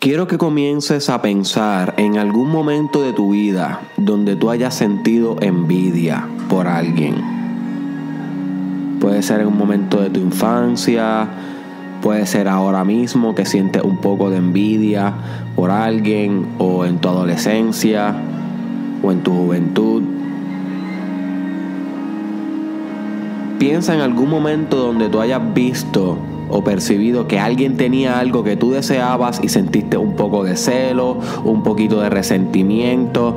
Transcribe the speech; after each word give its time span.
Quiero 0.00 0.26
que 0.26 0.38
comiences 0.38 1.10
a 1.10 1.20
pensar 1.20 1.92
en 1.98 2.16
algún 2.16 2.48
momento 2.48 3.02
de 3.02 3.12
tu 3.12 3.32
vida 3.32 3.82
donde 3.98 4.34
tú 4.34 4.48
hayas 4.48 4.74
sentido 4.74 5.36
envidia 5.42 6.26
por 6.48 6.68
alguien. 6.68 7.16
Puede 8.98 9.22
ser 9.22 9.42
en 9.42 9.48
un 9.48 9.58
momento 9.58 10.00
de 10.00 10.08
tu 10.08 10.18
infancia, 10.18 11.28
puede 12.00 12.24
ser 12.24 12.48
ahora 12.48 12.82
mismo 12.82 13.34
que 13.34 13.44
sientes 13.44 13.82
un 13.82 13.98
poco 13.98 14.30
de 14.30 14.38
envidia 14.38 15.12
por 15.54 15.70
alguien 15.70 16.46
o 16.56 16.86
en 16.86 16.96
tu 16.96 17.10
adolescencia 17.10 18.14
o 19.02 19.12
en 19.12 19.22
tu 19.22 19.34
juventud. 19.34 20.02
Piensa 23.58 23.94
en 23.94 24.00
algún 24.00 24.30
momento 24.30 24.78
donde 24.78 25.10
tú 25.10 25.20
hayas 25.20 25.42
visto 25.52 26.16
o 26.50 26.62
percibido 26.64 27.28
que 27.28 27.38
alguien 27.38 27.76
tenía 27.76 28.18
algo 28.18 28.44
que 28.44 28.56
tú 28.56 28.72
deseabas 28.72 29.40
y 29.42 29.48
sentiste 29.48 29.96
un 29.96 30.16
poco 30.16 30.44
de 30.44 30.56
celo, 30.56 31.18
un 31.44 31.62
poquito 31.62 32.00
de 32.00 32.10
resentimiento, 32.10 33.36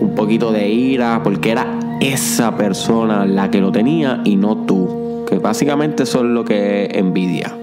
un 0.00 0.14
poquito 0.14 0.52
de 0.52 0.68
ira, 0.68 1.22
porque 1.22 1.50
era 1.50 1.78
esa 2.00 2.56
persona 2.56 3.26
la 3.26 3.50
que 3.50 3.60
lo 3.60 3.72
tenía 3.72 4.20
y 4.24 4.36
no 4.36 4.56
tú, 4.58 5.24
que 5.28 5.38
básicamente 5.38 6.04
es 6.04 6.14
lo 6.14 6.44
que 6.44 6.88
envidia. 6.94 7.54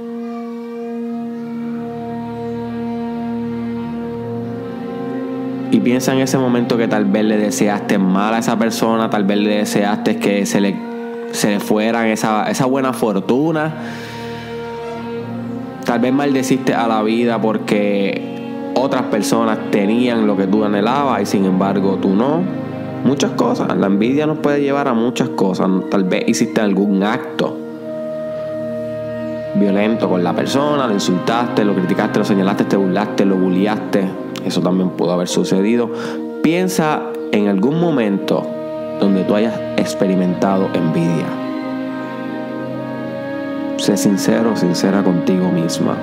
Y 5.71 5.79
piensa 5.79 6.13
en 6.13 6.19
ese 6.19 6.37
momento 6.37 6.77
que 6.77 6.87
tal 6.87 7.05
vez 7.05 7.25
le 7.25 7.37
deseaste 7.37 7.97
mal 7.97 8.33
a 8.33 8.39
esa 8.39 8.57
persona, 8.57 9.09
tal 9.09 9.25
vez 9.25 9.37
le 9.37 9.57
deseaste 9.57 10.17
que 10.17 10.45
se 10.45 10.61
le, 10.61 10.75
se 11.31 11.49
le 11.49 11.59
fuera 11.59 12.09
esa, 12.09 12.49
esa 12.49 12.65
buena 12.65 12.93
fortuna 12.93 13.73
Tal 15.95 16.01
vez 16.01 16.11
maldeciste 16.11 16.73
a 16.73 16.89
la 16.89 17.01
vida 17.03 17.39
porque 17.39 18.73
otras 18.75 19.03
personas 19.03 19.71
tenían 19.71 20.27
lo 20.27 20.35
que 20.35 20.45
tú 20.45 20.65
anhelabas 20.65 21.21
y 21.21 21.25
sin 21.25 21.45
embargo 21.45 21.99
tú 22.01 22.09
no. 22.09 22.41
Muchas 23.05 23.31
cosas. 23.31 23.73
La 23.77 23.87
envidia 23.87 24.25
nos 24.27 24.39
puede 24.39 24.59
llevar 24.59 24.89
a 24.89 24.93
muchas 24.93 25.29
cosas. 25.29 25.69
Tal 25.89 26.03
vez 26.03 26.27
hiciste 26.27 26.59
algún 26.59 27.01
acto 27.01 27.57
violento 29.55 30.09
con 30.09 30.21
la 30.21 30.35
persona, 30.35 30.85
lo 30.85 30.93
insultaste, 30.95 31.63
lo 31.63 31.73
criticaste, 31.73 32.19
lo 32.19 32.25
señalaste, 32.25 32.65
te 32.65 32.75
burlaste, 32.75 33.23
lo 33.23 33.37
bulliaste. 33.37 34.05
Eso 34.43 34.59
también 34.59 34.89
pudo 34.89 35.13
haber 35.13 35.29
sucedido. 35.29 35.89
Piensa 36.43 37.03
en 37.31 37.47
algún 37.47 37.79
momento 37.79 38.45
donde 38.99 39.23
tú 39.23 39.33
hayas 39.33 39.57
experimentado 39.77 40.67
envidia. 40.73 41.44
Sé 43.85 43.95
sincero, 43.97 44.55
sincera 44.55 45.03
contigo 45.03 45.51
misma. 45.51 45.95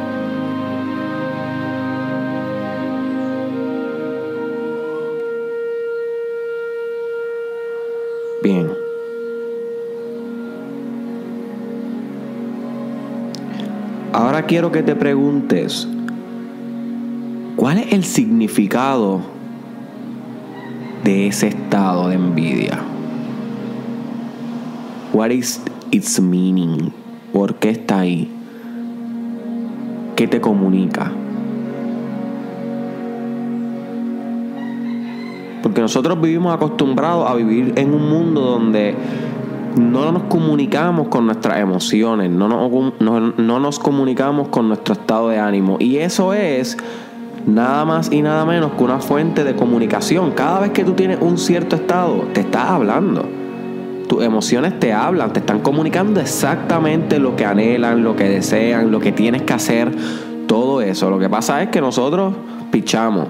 Bien. 8.41 8.71
Ahora 14.13 14.47
quiero 14.47 14.71
que 14.71 14.85
te 14.85 14.95
preguntes, 14.95 15.89
¿cuál 17.57 17.79
es 17.79 17.93
el 17.93 18.05
significado 18.05 19.23
de 21.03 21.27
ese 21.27 21.49
estado 21.49 22.11
de 22.11 22.15
envidia? 22.15 22.79
What 25.13 25.31
is 25.31 25.61
its 25.91 26.21
meaning? 26.21 27.02
¿Por 27.33 27.55
qué 27.55 27.71
está 27.71 28.01
ahí? 28.01 28.31
¿Qué 30.17 30.29
te 30.29 30.41
comunica? 30.41 31.11
Porque 35.63 35.81
nosotros 35.81 36.21
vivimos 36.21 36.55
acostumbrados 36.55 37.31
a 37.31 37.35
vivir 37.35 37.73
en 37.77 37.95
un 37.95 38.11
mundo 38.11 38.43
donde 38.43 38.95
no 39.79 40.13
nos 40.13 40.25
comunicamos 40.25 41.09
con 41.09 41.25
nuestras 41.25 41.59
emociones, 41.59 42.31
no 42.31 42.49
nos, 42.49 43.01
no 43.01 43.59
nos 43.61 43.79
comunicamos 43.79 44.49
con 44.49 44.69
nuestro 44.69 44.93
estado 44.93 45.31
de 45.31 45.39
ánimo. 45.39 45.79
Y 45.81 45.97
eso 45.97 46.35
es 46.35 46.77
nada 47.47 47.87
más 47.87 48.13
y 48.13 48.21
nada 48.21 48.45
menos 48.45 48.73
que 48.73 48.85
una 48.85 48.99
fuente 48.99 49.43
de 49.45 49.57
comunicación. 49.57 50.33
Cada 50.33 50.61
vez 50.61 50.73
que 50.73 50.85
tú 50.85 50.93
tienes 50.93 51.19
un 51.23 51.39
cierto 51.39 51.77
estado, 51.77 52.27
te 52.35 52.41
estás 52.41 52.69
hablando 52.69 53.42
tus 54.13 54.23
emociones 54.23 54.79
te 54.79 54.93
hablan, 54.93 55.33
te 55.33 55.41
están 55.41 55.61
comunicando 55.61 56.21
exactamente 56.21 57.19
lo 57.19 57.35
que 57.35 57.47
anhelan, 57.47 58.05
lo 58.05 58.15
que 58.15 58.25
desean, 58.25 58.91
lo 58.91 59.01
que 59.01 59.11
tienes 59.11 59.41
que 59.41 59.55
hacer, 59.55 59.91
todo 60.47 60.83
eso. 60.83 61.09
Lo 61.09 61.19
que 61.19 61.31
pasa 61.31 61.63
es 61.63 61.71
que 61.71 61.81
nosotros 61.81 62.35
pichamos 62.71 63.29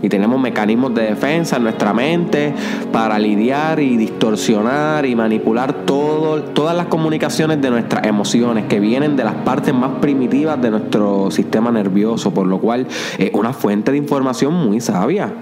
y 0.00 0.08
tenemos 0.08 0.40
mecanismos 0.40 0.94
de 0.94 1.02
defensa 1.02 1.56
en 1.56 1.64
nuestra 1.64 1.92
mente 1.92 2.54
para 2.92 3.18
lidiar 3.18 3.80
y 3.80 3.96
distorsionar 3.96 5.04
y 5.04 5.16
manipular 5.16 5.72
todo, 5.84 6.42
todas 6.44 6.76
las 6.76 6.86
comunicaciones 6.86 7.60
de 7.60 7.68
nuestras 7.68 8.06
emociones 8.06 8.66
que 8.66 8.78
vienen 8.78 9.16
de 9.16 9.24
las 9.24 9.34
partes 9.34 9.74
más 9.74 9.98
primitivas 10.00 10.62
de 10.62 10.70
nuestro 10.70 11.32
sistema 11.32 11.72
nervioso, 11.72 12.32
por 12.32 12.46
lo 12.46 12.60
cual 12.60 12.86
es 13.18 13.30
una 13.32 13.52
fuente 13.52 13.90
de 13.90 13.98
información 13.98 14.54
muy 14.54 14.80
sabia, 14.80 15.32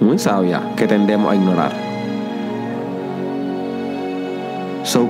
muy 0.00 0.18
sabia 0.18 0.62
que 0.76 0.86
tendemos 0.86 1.30
a 1.30 1.36
ignorar. 1.36 1.95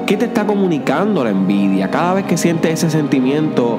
¿Qué 0.07 0.17
te 0.17 0.25
está 0.25 0.47
comunicando 0.47 1.23
la 1.23 1.31
envidia? 1.31 1.91
Cada 1.91 2.15
vez 2.15 2.25
que 2.25 2.37
sientes 2.37 2.73
ese 2.73 2.91
sentimiento, 2.91 3.79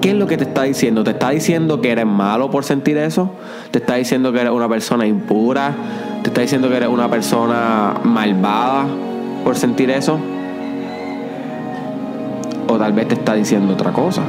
¿qué 0.00 0.10
es 0.10 0.14
lo 0.14 0.26
que 0.26 0.36
te 0.36 0.44
está 0.44 0.64
diciendo? 0.64 1.04
¿Te 1.04 1.12
está 1.12 1.30
diciendo 1.30 1.80
que 1.80 1.90
eres 1.90 2.06
malo 2.06 2.50
por 2.50 2.64
sentir 2.64 2.98
eso? 2.98 3.30
¿Te 3.70 3.78
está 3.78 3.94
diciendo 3.94 4.32
que 4.32 4.40
eres 4.40 4.52
una 4.52 4.68
persona 4.68 5.06
impura? 5.06 5.74
¿Te 6.22 6.28
está 6.28 6.42
diciendo 6.42 6.68
que 6.68 6.76
eres 6.76 6.88
una 6.90 7.08
persona 7.08 7.94
malvada 8.04 8.84
por 9.42 9.56
sentir 9.56 9.90
eso? 9.90 10.18
O 12.68 12.76
tal 12.76 12.92
vez 12.92 13.08
te 13.08 13.14
está 13.14 13.34
diciendo 13.34 13.72
otra 13.72 13.92
cosa. 13.92 14.22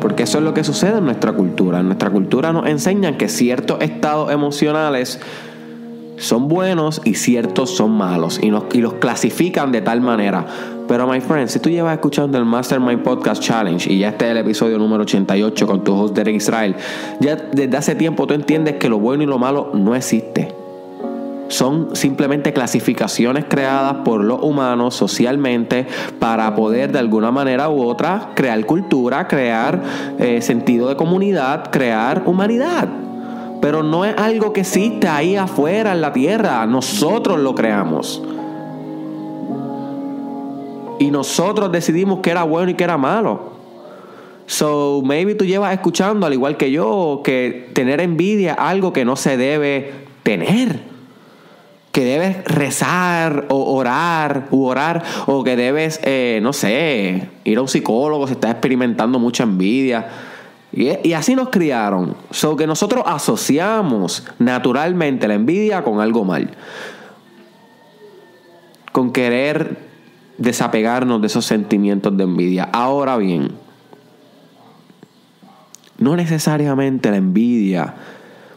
Porque 0.00 0.22
eso 0.22 0.38
es 0.38 0.44
lo 0.44 0.54
que 0.54 0.62
sucede 0.62 0.98
en 0.98 1.04
nuestra 1.04 1.32
cultura. 1.32 1.80
En 1.80 1.86
nuestra 1.86 2.10
cultura 2.10 2.52
nos 2.52 2.68
enseñan 2.68 3.16
que 3.16 3.28
ciertos 3.28 3.80
estados 3.80 4.30
emocionales 4.30 5.20
son 6.16 6.48
buenos 6.48 7.00
y 7.04 7.14
ciertos 7.14 7.70
son 7.70 7.92
malos 7.92 8.40
y, 8.42 8.50
los 8.50 8.94
clasifican 8.94 9.72
de 9.72 9.82
tal 9.82 10.00
manera. 10.00 10.46
Pero, 10.88 11.06
my 11.06 11.20
friend, 11.20 11.48
si 11.48 11.58
tú 11.58 11.68
llevas 11.68 11.94
escuchando 11.94 12.38
el 12.38 12.44
Mastermind 12.44 13.02
Podcast 13.02 13.42
Challenge 13.42 13.92
y 13.92 13.98
ya 13.98 14.10
este 14.10 14.26
es 14.26 14.30
el 14.30 14.36
episodio 14.38 14.78
número 14.78 15.02
88 15.02 15.66
con 15.66 15.82
tu 15.82 15.94
host 15.94 16.14
Derek 16.14 16.36
Israel, 16.36 16.76
ya 17.20 17.36
desde 17.36 17.76
hace 17.76 17.94
tiempo 17.94 18.26
tú 18.26 18.34
entiendes 18.34 18.76
que 18.76 18.88
lo 18.88 18.98
bueno 18.98 19.22
y 19.22 19.26
lo 19.26 19.38
malo 19.38 19.70
no 19.74 19.94
existe. 19.94 20.54
Son 21.48 21.94
simplemente 21.94 22.52
clasificaciones 22.52 23.44
creadas 23.48 23.98
por 24.04 24.24
los 24.24 24.42
humanos 24.42 24.94
socialmente 24.96 25.86
para 26.18 26.54
poder 26.56 26.90
de 26.90 26.98
alguna 26.98 27.30
manera 27.30 27.68
u 27.68 27.82
otra 27.82 28.30
crear 28.34 28.64
cultura, 28.66 29.28
crear 29.28 29.80
eh, 30.18 30.42
sentido 30.42 30.88
de 30.88 30.96
comunidad, 30.96 31.70
crear 31.70 32.22
humanidad. 32.26 33.05
Pero 33.60 33.82
no 33.82 34.04
es 34.04 34.16
algo 34.16 34.52
que 34.52 34.60
existe 34.60 35.08
ahí 35.08 35.36
afuera 35.36 35.92
en 35.92 36.00
la 36.00 36.12
tierra. 36.12 36.66
Nosotros 36.66 37.38
lo 37.40 37.54
creamos. 37.54 38.22
Y 40.98 41.10
nosotros 41.10 41.70
decidimos 41.72 42.20
que 42.20 42.30
era 42.30 42.42
bueno 42.42 42.70
y 42.70 42.74
que 42.74 42.84
era 42.84 42.96
malo. 42.96 43.56
So, 44.46 45.02
maybe 45.04 45.34
tú 45.34 45.44
llevas 45.44 45.72
escuchando, 45.72 46.24
al 46.26 46.32
igual 46.32 46.56
que 46.56 46.70
yo, 46.70 47.20
que 47.24 47.70
tener 47.72 48.00
envidia 48.00 48.52
es 48.52 48.58
algo 48.58 48.92
que 48.92 49.04
no 49.04 49.16
se 49.16 49.36
debe 49.36 49.92
tener. 50.22 50.80
Que 51.90 52.04
debes 52.04 52.44
rezar 52.44 53.46
o 53.48 53.74
orar 53.74 54.48
u 54.50 54.66
orar. 54.66 55.02
O 55.26 55.42
que 55.42 55.56
debes, 55.56 56.00
eh, 56.04 56.38
no 56.42 56.52
sé, 56.52 57.28
ir 57.44 57.58
a 57.58 57.62
un 57.62 57.68
psicólogo 57.68 58.26
si 58.26 58.34
estás 58.34 58.52
experimentando 58.52 59.18
mucha 59.18 59.42
envidia. 59.42 60.06
Y, 60.76 61.14
así 61.14 61.34
nos 61.34 61.48
criaron. 61.48 62.14
So 62.30 62.54
que 62.54 62.66
nosotros 62.66 63.02
asociamos 63.06 64.24
naturalmente 64.38 65.26
la 65.26 65.34
envidia 65.34 65.82
con 65.82 66.00
algo 66.00 66.24
mal. 66.24 66.50
Con 68.92 69.10
querer 69.10 69.78
desapegarnos 70.36 71.22
de 71.22 71.28
esos 71.28 71.46
sentimientos 71.46 72.14
de 72.14 72.24
envidia. 72.24 72.68
Ahora 72.74 73.16
bien, 73.16 73.52
no 75.96 76.14
necesariamente 76.14 77.10
la 77.10 77.16
envidia 77.16 77.94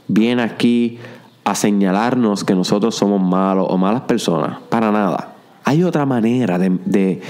viene 0.09 0.41
aquí 0.41 0.99
a 1.45 1.55
señalarnos 1.55 2.43
que 2.43 2.53
nosotros 2.53 2.95
somos 2.95 3.21
malos 3.21 3.65
o 3.69 3.77
malas 3.77 4.01
personas. 4.01 4.59
Para 4.67 4.91
nada. 4.91 5.35
Hay 5.63 5.83
otra 5.83 6.05
manera 6.05 6.59
de 6.59 6.69
de 6.83 7.21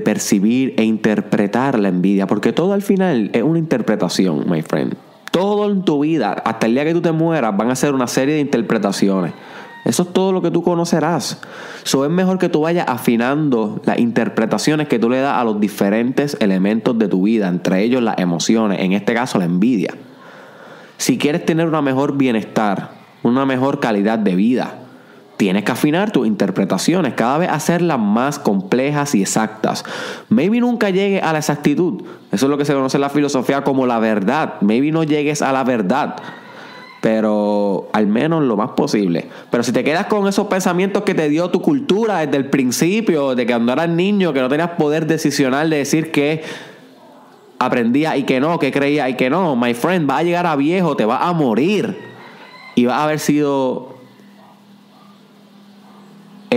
percibir 0.00 0.74
e 0.76 0.84
interpretar 0.84 1.78
la 1.78 1.88
envidia, 1.88 2.26
porque 2.26 2.52
todo 2.52 2.72
al 2.72 2.82
final 2.82 3.30
es 3.32 3.42
una 3.42 3.58
interpretación, 3.58 4.48
my 4.48 4.62
friend. 4.62 4.94
Todo 5.30 5.70
en 5.70 5.84
tu 5.84 6.00
vida, 6.00 6.32
hasta 6.44 6.66
el 6.66 6.74
día 6.74 6.84
que 6.84 6.92
tú 6.92 7.02
te 7.02 7.12
mueras, 7.12 7.56
van 7.56 7.70
a 7.70 7.76
ser 7.76 7.94
una 7.94 8.06
serie 8.06 8.34
de 8.34 8.40
interpretaciones. 8.40 9.32
Eso 9.84 10.04
es 10.04 10.12
todo 10.12 10.32
lo 10.32 10.40
que 10.40 10.50
tú 10.50 10.62
conocerás. 10.62 11.40
So 11.82 12.04
es 12.04 12.10
mejor 12.10 12.38
que 12.38 12.48
tú 12.48 12.62
vayas 12.62 12.86
afinando 12.88 13.82
las 13.84 13.98
interpretaciones 13.98 14.88
que 14.88 14.98
tú 14.98 15.10
le 15.10 15.18
das 15.18 15.38
a 15.38 15.44
los 15.44 15.60
diferentes 15.60 16.36
elementos 16.40 16.98
de 16.98 17.08
tu 17.08 17.24
vida, 17.24 17.48
entre 17.48 17.82
ellos 17.82 18.02
las 18.02 18.18
emociones, 18.18 18.80
en 18.80 18.92
este 18.92 19.12
caso 19.12 19.38
la 19.38 19.44
envidia. 19.44 19.94
Si 20.96 21.18
quieres 21.18 21.44
tener 21.44 21.66
una 21.66 21.82
mejor 21.82 22.16
bienestar, 22.16 22.92
una 23.22 23.44
mejor 23.44 23.80
calidad 23.80 24.18
de 24.18 24.36
vida, 24.36 24.83
tienes 25.36 25.64
que 25.64 25.72
afinar 25.72 26.10
tus 26.10 26.26
interpretaciones, 26.26 27.14
cada 27.14 27.38
vez 27.38 27.48
hacerlas 27.50 27.98
más 27.98 28.38
complejas 28.38 29.14
y 29.14 29.22
exactas. 29.22 29.84
Maybe 30.28 30.60
nunca 30.60 30.90
llegue 30.90 31.20
a 31.20 31.32
la 31.32 31.38
exactitud. 31.38 32.02
Eso 32.32 32.46
es 32.46 32.50
lo 32.50 32.58
que 32.58 32.64
se 32.64 32.74
conoce 32.74 32.96
en 32.96 33.02
la 33.02 33.10
filosofía 33.10 33.64
como 33.64 33.86
la 33.86 33.98
verdad. 33.98 34.54
Maybe 34.60 34.92
no 34.92 35.04
llegues 35.04 35.42
a 35.42 35.52
la 35.52 35.64
verdad 35.64 36.16
pero 37.04 37.90
al 37.92 38.06
menos 38.06 38.42
lo 38.44 38.56
más 38.56 38.70
posible. 38.70 39.26
Pero 39.50 39.62
si 39.62 39.72
te 39.72 39.84
quedas 39.84 40.06
con 40.06 40.26
esos 40.26 40.46
pensamientos 40.46 41.02
que 41.02 41.12
te 41.12 41.28
dio 41.28 41.50
tu 41.50 41.60
cultura 41.60 42.20
desde 42.20 42.38
el 42.38 42.48
principio, 42.48 43.34
de 43.34 43.44
que 43.44 43.52
cuando 43.52 43.74
eras 43.74 43.90
niño, 43.90 44.32
que 44.32 44.40
no 44.40 44.48
tenías 44.48 44.70
poder 44.70 45.06
decisional 45.06 45.68
de 45.68 45.76
decir 45.76 46.10
que 46.10 46.42
aprendía 47.58 48.16
y 48.16 48.22
que 48.22 48.40
no, 48.40 48.58
que 48.58 48.72
creía 48.72 49.06
y 49.10 49.16
que 49.16 49.28
no, 49.28 49.54
my 49.54 49.74
friend, 49.74 50.08
va 50.08 50.16
a 50.16 50.22
llegar 50.22 50.46
a 50.46 50.56
viejo, 50.56 50.96
te 50.96 51.04
va 51.04 51.28
a 51.28 51.34
morir 51.34 51.94
y 52.74 52.86
va 52.86 52.96
a 52.96 53.04
haber 53.04 53.18
sido 53.18 53.93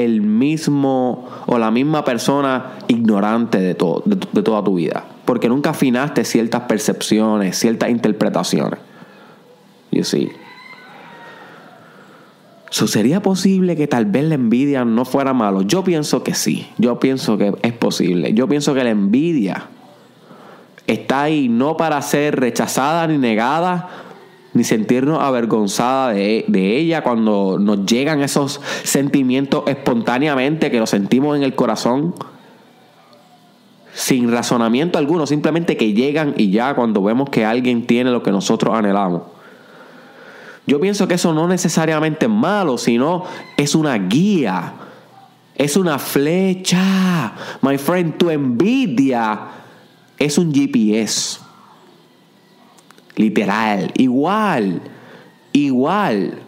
el 0.04 0.22
mismo 0.22 1.28
o 1.46 1.58
la 1.58 1.72
misma 1.72 2.04
persona 2.04 2.78
ignorante 2.88 3.60
de, 3.60 3.76
todo, 3.76 4.04
de 4.06 4.44
toda 4.44 4.64
tu 4.64 4.76
vida. 4.76 5.06
Porque 5.26 5.50
nunca 5.50 5.72
afinaste 5.72 6.24
ciertas 6.24 6.62
percepciones, 6.64 7.58
ciertas 7.58 7.90
interpretaciones. 7.90 8.80
You 9.92 10.04
see. 10.04 10.30
¿Sería 12.70 13.22
posible 13.22 13.76
que 13.76 13.88
tal 13.88 14.06
vez 14.06 14.26
la 14.26 14.36
envidia 14.36 14.86
no 14.86 15.06
fuera 15.06 15.34
malo? 15.34 15.62
Yo 15.64 15.84
pienso 15.84 16.24
que 16.24 16.36
sí. 16.36 16.68
Yo 16.78 17.00
pienso 17.00 17.38
que 17.38 17.54
es 17.62 17.74
posible. 17.74 18.34
Yo 18.34 18.48
pienso 18.48 18.74
que 18.74 18.84
la 18.84 18.92
envidia 18.92 19.68
está 20.86 21.24
ahí 21.24 21.50
no 21.50 21.76
para 21.76 22.02
ser 22.02 22.40
rechazada 22.40 23.08
ni 23.08 23.18
negada, 23.18 23.90
ni 24.57 24.63
sentirnos 24.63 25.21
avergonzada 25.21 26.13
de, 26.13 26.44
de, 26.48 26.77
ella 26.77 27.04
cuando 27.04 27.57
nos 27.59 27.86
llegan 27.86 28.21
esos 28.21 28.59
sentimientos 28.83 29.63
espontáneamente 29.68 30.71
que 30.71 30.80
los 30.80 30.89
sentimos 30.89 31.38
en 31.38 31.44
el 31.44 31.54
corazón, 31.54 32.15
sin 33.94 34.31
razonamiento 34.31 34.98
alguno, 34.98 35.27
simplemente 35.27 35.77
que 35.77 35.94
llegan 35.94 36.33
y 36.38 36.50
ya 36.50 36.74
cuando 36.74 37.04
vemos 37.04 37.30
que 37.30 37.45
alguien 37.45 37.86
tiene 37.86 38.09
lo 38.09 38.24
que 38.24 38.31
nosotros 38.31 38.75
anhelamos. 38.75 39.21
Yo 40.65 40.81
pienso 40.81 41.07
que 41.07 41.13
eso 41.13 41.33
no 41.33 41.48
necesariamente 41.48 42.25
es 42.25 42.31
malo, 42.31 42.77
sino 42.77 43.24
es 43.56 43.75
una 43.75 43.95
guía. 43.98 44.74
Es 45.56 45.77
una 45.77 45.98
flecha. 45.98 47.33
My 47.62 47.77
friend, 47.77 48.18
tu 48.18 48.30
envidia 48.30 49.39
es 50.18 50.38
un 50.38 50.54
GPS. 50.54 51.47
Literal. 53.18 53.92
Igual. 53.98 54.81
Igual. 55.52 56.40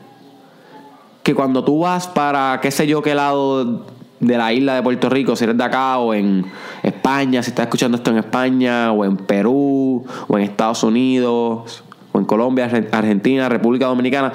Que 1.23 1.35
cuando 1.35 1.63
tú 1.63 1.79
vas 1.79 2.07
para, 2.07 2.59
qué 2.61 2.71
sé 2.71 2.87
yo, 2.87 3.01
qué 3.01 3.13
lado 3.13 3.85
de 4.19 4.37
la 4.37 4.53
isla 4.53 4.75
de 4.75 4.83
Puerto 4.83 5.09
Rico, 5.09 5.35
si 5.35 5.45
eres 5.45 5.57
de 5.57 5.63
acá 5.63 5.97
o 5.97 6.13
en 6.13 6.45
España, 6.83 7.41
si 7.41 7.49
estás 7.49 7.65
escuchando 7.65 7.97
esto 7.97 8.11
en 8.11 8.17
España 8.17 8.91
o 8.91 9.05
en 9.05 9.17
Perú 9.17 10.05
o 10.27 10.37
en 10.37 10.43
Estados 10.43 10.83
Unidos 10.83 11.83
o 12.11 12.19
en 12.19 12.25
Colombia, 12.25 12.69
Argentina, 12.91 13.49
República 13.49 13.87
Dominicana. 13.87 14.31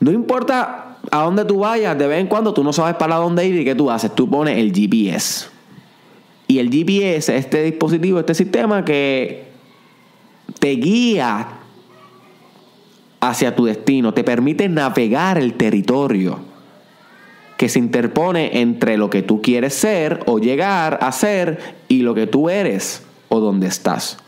No 0.00 0.10
importa 0.10 0.96
a 1.10 1.22
dónde 1.22 1.44
tú 1.44 1.60
vayas, 1.60 1.96
de 1.96 2.06
vez 2.06 2.20
en 2.20 2.26
cuando 2.26 2.52
tú 2.52 2.62
no 2.62 2.72
sabes 2.72 2.96
para 2.96 3.16
dónde 3.16 3.46
ir 3.46 3.56
y 3.56 3.64
qué 3.64 3.74
tú 3.74 3.90
haces. 3.90 4.14
Tú 4.14 4.28
pones 4.28 4.58
el 4.58 4.72
GPS. 4.72 5.48
Y 6.48 6.58
el 6.58 6.70
GPS, 6.70 7.36
este 7.36 7.62
dispositivo, 7.62 8.18
este 8.18 8.34
sistema 8.34 8.84
que 8.84 9.51
te 10.62 10.76
guía 10.76 11.48
hacia 13.18 13.56
tu 13.56 13.64
destino, 13.64 14.14
te 14.14 14.22
permite 14.22 14.68
navegar 14.68 15.36
el 15.36 15.54
territorio 15.54 16.38
que 17.56 17.68
se 17.68 17.80
interpone 17.80 18.60
entre 18.60 18.96
lo 18.96 19.10
que 19.10 19.22
tú 19.22 19.42
quieres 19.42 19.74
ser 19.74 20.20
o 20.26 20.38
llegar 20.38 21.00
a 21.02 21.10
ser 21.10 21.58
y 21.88 22.02
lo 22.02 22.14
que 22.14 22.28
tú 22.28 22.48
eres 22.48 23.02
o 23.28 23.40
donde 23.40 23.66
estás. 23.66 24.18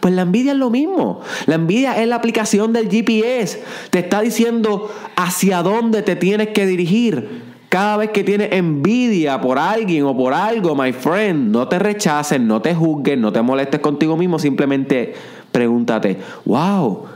Pues 0.00 0.14
la 0.14 0.22
envidia 0.22 0.52
es 0.52 0.58
lo 0.58 0.70
mismo. 0.70 1.20
La 1.44 1.56
envidia 1.56 2.00
es 2.00 2.08
la 2.08 2.16
aplicación 2.16 2.72
del 2.72 2.88
GPS. 2.88 3.62
Te 3.90 3.98
está 3.98 4.22
diciendo 4.22 4.90
hacia 5.16 5.62
dónde 5.62 6.00
te 6.00 6.16
tienes 6.16 6.48
que 6.48 6.64
dirigir. 6.64 7.49
Cada 7.70 7.96
vez 7.96 8.10
que 8.10 8.22
tienes 8.22 8.52
envidia 8.52 9.40
por 9.40 9.58
alguien 9.58 10.04
o 10.04 10.14
por 10.14 10.34
algo, 10.34 10.74
my 10.74 10.92
friend, 10.92 11.50
no 11.50 11.66
te 11.68 11.78
rechaces, 11.78 12.38
no 12.38 12.60
te 12.60 12.74
juzgues, 12.74 13.16
no 13.16 13.32
te 13.32 13.40
molestes 13.40 13.80
contigo 13.80 14.18
mismo. 14.18 14.38
Simplemente 14.38 15.14
pregúntate, 15.50 16.18
wow, 16.44 17.06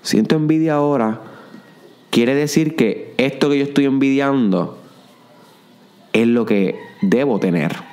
siento 0.00 0.36
envidia 0.36 0.76
ahora. 0.76 1.20
Quiere 2.08 2.34
decir 2.34 2.74
que 2.74 3.12
esto 3.18 3.50
que 3.50 3.58
yo 3.58 3.64
estoy 3.64 3.84
envidiando 3.84 4.78
es 6.14 6.26
lo 6.26 6.46
que 6.46 6.78
debo 7.02 7.38
tener 7.38 7.88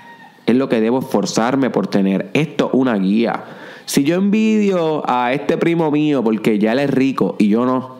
es 0.45 0.56
lo 0.56 0.69
que 0.69 0.81
debo 0.81 1.00
esforzarme 1.00 1.69
por 1.69 1.88
tener. 1.88 2.30
Esto 2.33 2.68
es 2.68 2.74
una 2.74 2.95
guía. 2.95 3.44
Si 3.86 4.04
yo 4.04 4.16
envidio 4.16 5.04
a 5.10 5.33
este 5.33 5.57
primo 5.57 5.92
mío 5.92 6.24
porque 6.24 6.60
ya 6.60 6.74
él 6.74 6.80
es 6.80 6.89
rico 6.89 7.36
y 7.38 7.50
yo 7.50 7.66
no, 7.66 7.95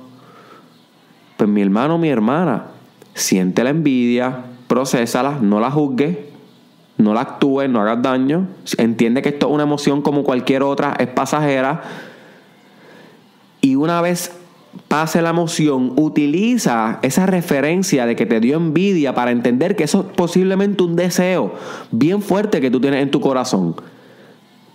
pues 1.38 1.50
mi 1.50 1.62
hermano 1.62 1.98
mi 1.98 2.10
hermana, 2.10 2.68
siente 3.16 3.64
la 3.64 3.72
envidia, 3.72 4.44
procésala, 4.68 5.40
no 5.42 5.60
la 5.60 5.72
juzgues, 5.72 6.18
no 6.98 7.14
la 7.14 7.22
actúes, 7.22 7.70
no 7.70 7.82
hagas 7.82 8.02
daño. 8.02 8.48
Entiende 8.78 9.24
que 9.24 9.30
esto 9.30 9.48
es 9.48 9.54
una 9.54 9.64
emoción 9.64 10.02
como 10.02 10.24
cualquier 10.24 10.62
otra, 10.62 10.96
es 11.00 11.08
pasajera. 11.08 11.82
Y 13.62 13.76
una 13.76 14.02
vez 14.02 14.32
pase 14.90 15.22
la 15.22 15.30
emoción, 15.30 15.94
utiliza 15.96 17.00
esa 17.02 17.26
referencia 17.26 18.06
de 18.06 18.16
que 18.16 18.26
te 18.26 18.42
dio 18.42 18.58
envidia 18.58 19.16
para 19.16 19.32
entender 19.32 19.76
que 19.76 19.86
eso 19.86 20.02
es 20.02 20.16
posiblemente 20.16 20.84
un 20.84 20.96
deseo 20.96 21.54
bien 21.92 22.22
fuerte 22.22 22.62
que 22.62 22.70
tú 22.70 22.82
tienes 22.82 23.02
en 23.02 23.12
tu 23.12 23.22
corazón. 23.22 23.76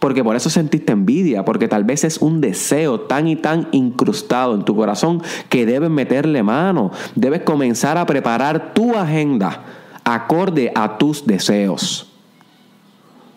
Porque 0.00 0.24
por 0.24 0.34
eso 0.34 0.48
sentiste 0.48 0.92
envidia, 0.92 1.44
porque 1.44 1.68
tal 1.68 1.84
vez 1.84 2.04
es 2.04 2.18
un 2.18 2.40
deseo 2.40 3.00
tan 3.00 3.28
y 3.28 3.36
tan 3.36 3.68
incrustado 3.70 4.54
en 4.54 4.64
tu 4.64 4.74
corazón 4.74 5.22
que 5.50 5.66
debes 5.66 5.90
meterle 5.90 6.42
mano. 6.42 6.90
Debes 7.14 7.42
comenzar 7.42 7.98
a 7.98 8.06
preparar 8.06 8.72
tu 8.72 8.96
agenda 8.96 9.62
acorde 10.02 10.72
a 10.74 10.96
tus 10.96 11.26
deseos. 11.26 12.10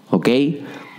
¿Ok? 0.10 0.30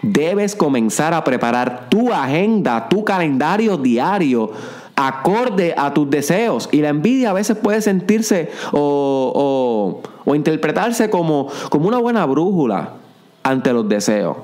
Debes 0.03 0.55
comenzar 0.55 1.15
a 1.15 1.25
preparar 1.25 1.89
tu 1.89 2.13
agenda, 2.13 2.87
tu 2.91 3.03
calendario 3.03 3.79
diario 3.79 4.53
acorde 4.95 5.75
a 5.79 5.95
tus 5.95 6.11
deseos. 6.11 6.69
Y 6.73 6.83
la 6.83 6.91
envidia 6.91 7.31
a 7.31 7.33
veces 7.33 7.57
puede 7.57 7.81
sentirse 7.81 8.51
o, 8.73 10.03
interpretarse 10.27 11.09
como, 11.09 11.49
como 11.71 11.89
una 11.89 11.99
buena 11.99 12.27
brújula 12.27 12.91
ante 13.43 13.73
los 13.73 13.89
deseos. 13.89 14.37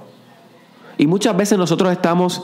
Y 1.01 1.07
muchas 1.07 1.35
veces 1.35 1.57
nosotros 1.57 1.91
estamos 1.91 2.43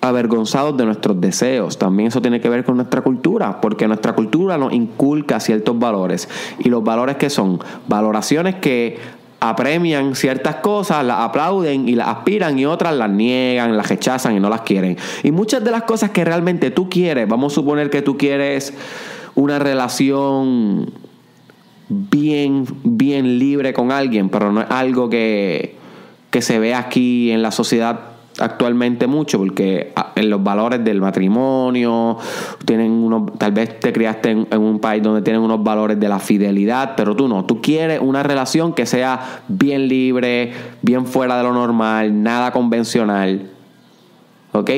avergonzados 0.00 0.76
de 0.76 0.84
nuestros 0.84 1.20
deseos. 1.20 1.78
También 1.78 2.08
eso 2.08 2.20
tiene 2.20 2.40
que 2.40 2.48
ver 2.48 2.64
con 2.64 2.74
nuestra 2.74 3.02
cultura, 3.02 3.60
porque 3.60 3.86
nuestra 3.86 4.14
cultura 4.14 4.58
nos 4.58 4.72
inculca 4.72 5.38
ciertos 5.38 5.78
valores. 5.78 6.28
Y 6.58 6.68
los 6.68 6.82
valores 6.82 7.18
que 7.18 7.30
son 7.30 7.60
valoraciones 7.86 8.56
que 8.56 8.98
apremian 9.38 10.16
ciertas 10.16 10.56
cosas, 10.56 11.04
las 11.04 11.20
aplauden 11.20 11.88
y 11.88 11.94
las 11.94 12.08
aspiran 12.08 12.58
y 12.58 12.66
otras 12.66 12.96
las 12.96 13.10
niegan, 13.10 13.76
las 13.76 13.88
rechazan 13.88 14.34
y 14.34 14.40
no 14.40 14.48
las 14.48 14.62
quieren. 14.62 14.96
Y 15.22 15.30
muchas 15.30 15.62
de 15.62 15.70
las 15.70 15.84
cosas 15.84 16.10
que 16.10 16.24
realmente 16.24 16.72
tú 16.72 16.90
quieres, 16.90 17.28
vamos 17.28 17.52
a 17.52 17.54
suponer 17.54 17.90
que 17.90 18.02
tú 18.02 18.18
quieres 18.18 18.74
una 19.36 19.60
relación 19.60 20.90
bien, 21.88 22.66
bien 22.82 23.38
libre 23.38 23.72
con 23.72 23.92
alguien, 23.92 24.30
pero 24.30 24.50
no 24.50 24.62
es 24.62 24.66
algo 24.68 25.08
que, 25.08 25.78
que 26.30 26.42
se 26.42 26.58
ve 26.58 26.74
aquí 26.74 27.30
en 27.30 27.42
la 27.42 27.50
sociedad 27.50 28.00
actualmente 28.38 29.06
mucho 29.06 29.38
porque 29.38 29.92
ah, 29.96 30.12
en 30.14 30.30
los 30.30 30.42
valores 30.42 30.82
del 30.84 31.00
matrimonio 31.00 32.16
tienen 32.64 32.92
unos 32.92 33.38
tal 33.38 33.52
vez 33.52 33.80
te 33.80 33.92
criaste 33.92 34.30
en, 34.30 34.46
un 34.58 34.78
país 34.78 35.02
donde 35.02 35.22
tienen 35.22 35.42
unos 35.42 35.62
valores 35.62 35.98
de 35.98 36.08
la 36.08 36.18
fidelidad 36.18 36.94
pero 36.96 37.14
tú 37.14 37.28
no 37.28 37.44
tú 37.44 37.60
quieres 37.60 38.00
una 38.00 38.22
relación 38.22 38.72
que 38.72 38.86
sea 38.86 39.42
bien 39.48 39.88
libre 39.88 40.52
bien 40.80 41.06
fuera 41.06 41.36
de 41.36 41.42
lo 41.42 41.52
normal 41.52 42.22
nada 42.22 42.52
convencional 42.52 43.50
¿ok? 44.52 44.70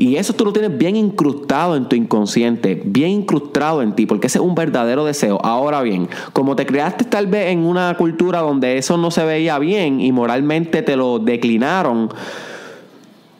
Y 0.00 0.16
eso 0.16 0.32
tú 0.32 0.46
lo 0.46 0.52
tienes 0.54 0.78
bien 0.78 0.96
incrustado 0.96 1.76
en 1.76 1.86
tu 1.86 1.94
inconsciente, 1.94 2.80
bien 2.86 3.10
incrustado 3.10 3.82
en 3.82 3.92
ti, 3.92 4.06
porque 4.06 4.28
ese 4.28 4.38
es 4.38 4.42
un 4.42 4.54
verdadero 4.54 5.04
deseo. 5.04 5.38
Ahora 5.44 5.82
bien, 5.82 6.08
como 6.32 6.56
te 6.56 6.64
creaste 6.64 7.04
tal 7.04 7.26
vez 7.26 7.48
en 7.48 7.58
una 7.58 7.94
cultura 7.98 8.40
donde 8.40 8.78
eso 8.78 8.96
no 8.96 9.10
se 9.10 9.26
veía 9.26 9.58
bien 9.58 10.00
y 10.00 10.10
moralmente 10.10 10.80
te 10.80 10.96
lo 10.96 11.18
declinaron, 11.18 12.08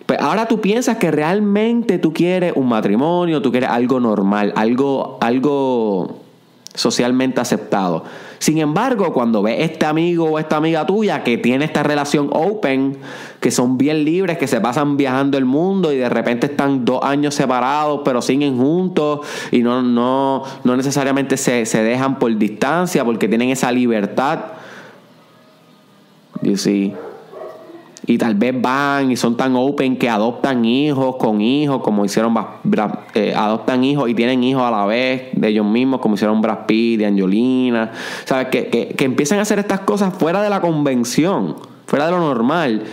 Pues 0.04 0.20
ahora 0.20 0.48
tú 0.48 0.60
piensas 0.60 0.98
que 0.98 1.10
realmente 1.10 1.96
tú 1.96 2.12
quieres 2.12 2.52
un 2.54 2.68
matrimonio, 2.68 3.40
tú 3.40 3.50
quieres 3.50 3.70
algo 3.70 3.98
normal, 3.98 4.52
algo, 4.54 5.16
algo 5.22 6.18
socialmente 6.74 7.40
aceptado. 7.40 8.04
Sin 8.40 8.56
embargo, 8.56 9.12
cuando 9.12 9.42
ves 9.42 9.56
este 9.58 9.84
amigo 9.84 10.24
o 10.24 10.38
esta 10.38 10.56
amiga 10.56 10.86
tuya 10.86 11.22
que 11.22 11.36
tiene 11.36 11.66
esta 11.66 11.82
relación 11.82 12.30
open, 12.32 12.96
que 13.38 13.50
son 13.50 13.76
bien 13.76 14.02
libres, 14.02 14.38
que 14.38 14.46
se 14.46 14.62
pasan 14.62 14.96
viajando 14.96 15.36
el 15.36 15.44
mundo 15.44 15.92
y 15.92 15.98
de 15.98 16.08
repente 16.08 16.46
están 16.46 16.86
dos 16.86 17.04
años 17.04 17.34
separados, 17.34 18.00
pero 18.02 18.22
siguen 18.22 18.56
juntos 18.56 19.20
y 19.52 19.58
no, 19.58 19.82
no, 19.82 20.42
no 20.64 20.76
necesariamente 20.76 21.36
se, 21.36 21.66
se 21.66 21.82
dejan 21.82 22.18
por 22.18 22.34
distancia 22.34 23.04
porque 23.04 23.28
tienen 23.28 23.50
esa 23.50 23.70
libertad. 23.70 24.38
You? 26.40 26.56
Y 28.06 28.18
tal 28.18 28.34
vez 28.34 28.54
van 28.60 29.10
y 29.10 29.16
son 29.16 29.36
tan 29.36 29.54
open 29.56 29.96
que 29.96 30.08
adoptan 30.08 30.64
hijos 30.64 31.16
con 31.16 31.40
hijos, 31.40 31.82
como 31.82 32.04
hicieron, 32.04 32.34
eh, 33.14 33.34
adoptan 33.36 33.84
hijos 33.84 34.08
y 34.08 34.14
tienen 34.14 34.42
hijos 34.42 34.62
a 34.62 34.70
la 34.70 34.86
vez 34.86 35.28
de 35.32 35.48
ellos 35.48 35.66
mismos, 35.66 36.00
como 36.00 36.14
hicieron 36.14 36.40
Brad 36.40 36.66
Pitt 36.66 37.00
y 37.00 37.04
Angelina. 37.04 37.92
¿Sabes? 38.24 38.48
Que, 38.48 38.68
que, 38.68 38.88
que 38.88 39.04
empiezan 39.04 39.38
a 39.38 39.42
hacer 39.42 39.58
estas 39.58 39.80
cosas 39.80 40.14
fuera 40.14 40.42
de 40.42 40.50
la 40.50 40.60
convención, 40.60 41.56
fuera 41.86 42.06
de 42.06 42.12
lo 42.12 42.20
normal. 42.20 42.84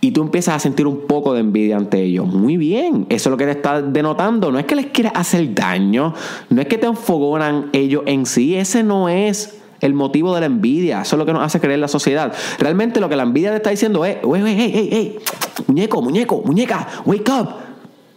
Y 0.00 0.10
tú 0.10 0.22
empiezas 0.22 0.56
a 0.56 0.58
sentir 0.58 0.88
un 0.88 1.06
poco 1.06 1.32
de 1.32 1.40
envidia 1.40 1.76
ante 1.76 2.02
ellos. 2.02 2.26
Muy 2.26 2.56
bien, 2.56 3.06
eso 3.08 3.28
es 3.28 3.30
lo 3.30 3.36
que 3.36 3.44
te 3.44 3.52
está 3.52 3.80
denotando. 3.80 4.50
No 4.50 4.58
es 4.58 4.64
que 4.64 4.74
les 4.74 4.86
quieras 4.86 5.12
hacer 5.14 5.54
daño, 5.54 6.12
no 6.50 6.60
es 6.60 6.66
que 6.66 6.76
te 6.76 6.86
enfogonan 6.86 7.70
ellos 7.72 8.02
en 8.06 8.26
sí, 8.26 8.56
ese 8.56 8.82
no 8.82 9.08
es 9.08 9.61
el 9.82 9.94
motivo 9.94 10.34
de 10.34 10.40
la 10.40 10.46
envidia. 10.46 11.02
Eso 11.02 11.16
es 11.16 11.18
lo 11.18 11.26
que 11.26 11.32
nos 11.32 11.42
hace 11.42 11.60
creer 11.60 11.80
la 11.80 11.88
sociedad. 11.88 12.32
Realmente 12.58 13.00
lo 13.00 13.08
que 13.08 13.16
la 13.16 13.24
envidia 13.24 13.50
te 13.50 13.56
está 13.56 13.70
diciendo 13.70 14.04
es, 14.04 14.16
hey, 14.22 14.42
hey, 14.46 14.72
hey, 14.74 14.88
hey, 14.90 15.18
muñeco, 15.66 16.00
muñeco, 16.00 16.42
muñeca, 16.44 16.88
wake 17.04 17.30
up. 17.30 17.48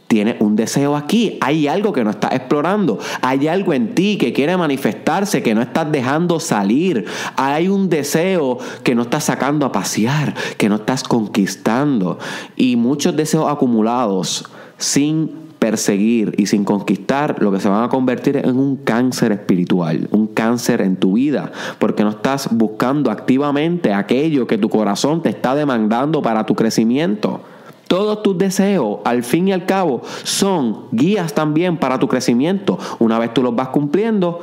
Tienes 0.08 0.36
un 0.40 0.56
deseo 0.56 0.96
aquí, 0.96 1.40
hay 1.42 1.68
algo 1.68 1.92
que 1.92 2.04
no 2.04 2.12
estás 2.12 2.34
explorando, 2.34 3.00
hay 3.22 3.48
algo 3.48 3.74
en 3.74 3.96
ti 3.96 4.20
que 4.20 4.34
quiere 4.34 4.56
manifestarse, 4.56 5.42
que 5.42 5.56
no 5.56 5.64
estás 5.64 5.92
dejando 5.92 6.40
salir, 6.40 7.06
hay 7.36 7.68
un 7.68 7.90
deseo 7.90 8.60
que 8.84 8.94
no 8.94 9.02
estás 9.02 9.24
sacando 9.24 9.66
a 9.66 9.72
pasear, 9.72 10.36
que 10.58 10.70
no 10.70 10.76
estás 10.76 11.04
conquistando 11.04 12.20
y 12.56 12.76
muchos 12.76 13.16
deseos 13.16 13.52
acumulados 13.52 14.46
sin 14.78 15.45
perseguir 15.66 16.36
y 16.38 16.46
sin 16.46 16.64
conquistar, 16.64 17.38
lo 17.42 17.52
que 17.52 17.60
se 17.60 17.68
van 17.68 17.84
a 17.84 17.90
convertir 17.90 18.38
en 18.38 18.56
un 18.56 18.76
cáncer 18.76 19.32
espiritual, 19.32 20.08
un 20.12 20.28
cáncer 20.28 20.80
en 20.82 20.96
tu 20.96 21.14
vida, 21.14 21.52
porque 21.80 22.04
no 22.04 22.12
estás 22.12 22.50
buscando 22.52 23.10
activamente 23.10 23.92
aquello 23.92 24.46
que 24.46 24.60
tu 24.60 24.70
corazón 24.70 25.24
te 25.24 25.30
está 25.30 25.56
demandando 25.56 26.22
para 26.22 26.46
tu 26.46 26.54
crecimiento. 26.54 27.42
Todos 27.88 28.22
tus 28.22 28.38
deseos, 28.38 29.00
al 29.06 29.24
fin 29.24 29.48
y 29.48 29.54
al 29.54 29.66
cabo, 29.66 30.04
son 30.22 30.84
guías 30.92 31.34
también 31.34 31.78
para 31.78 31.98
tu 31.98 32.08
crecimiento. 32.08 32.78
Una 33.00 33.18
vez 33.18 33.34
tú 33.34 33.42
los 33.42 33.56
vas 33.56 33.70
cumpliendo, 33.70 34.42